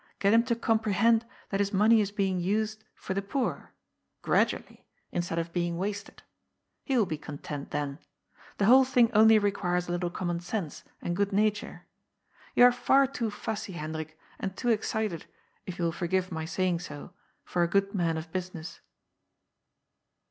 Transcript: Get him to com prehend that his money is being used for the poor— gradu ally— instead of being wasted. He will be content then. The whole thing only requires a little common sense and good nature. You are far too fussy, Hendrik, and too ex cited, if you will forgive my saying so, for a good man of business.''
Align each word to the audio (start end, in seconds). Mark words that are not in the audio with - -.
Get 0.17 0.33
him 0.33 0.41
to 0.45 0.55
com 0.55 0.79
prehend 0.79 1.25
that 1.51 1.59
his 1.59 1.71
money 1.71 2.01
is 2.01 2.09
being 2.09 2.39
used 2.39 2.83
for 2.95 3.13
the 3.13 3.21
poor— 3.21 3.71
gradu 4.23 4.53
ally— 4.67 4.83
instead 5.11 5.37
of 5.37 5.53
being 5.53 5.77
wasted. 5.77 6.23
He 6.83 6.97
will 6.97 7.05
be 7.05 7.19
content 7.19 7.69
then. 7.69 7.99
The 8.57 8.65
whole 8.65 8.83
thing 8.83 9.11
only 9.11 9.37
requires 9.37 9.87
a 9.87 9.91
little 9.91 10.09
common 10.09 10.39
sense 10.39 10.83
and 11.03 11.15
good 11.15 11.31
nature. 11.31 11.85
You 12.55 12.63
are 12.63 12.71
far 12.71 13.05
too 13.05 13.29
fussy, 13.29 13.73
Hendrik, 13.73 14.17
and 14.39 14.57
too 14.57 14.71
ex 14.71 14.89
cited, 14.91 15.27
if 15.67 15.77
you 15.77 15.85
will 15.85 15.91
forgive 15.91 16.31
my 16.31 16.45
saying 16.45 16.79
so, 16.79 17.13
for 17.45 17.61
a 17.61 17.67
good 17.69 17.93
man 17.93 18.17
of 18.17 18.31
business.'' 18.31 18.79